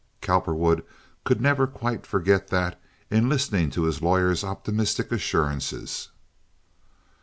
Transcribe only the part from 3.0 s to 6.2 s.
in listening to his lawyer's optimistic assurances.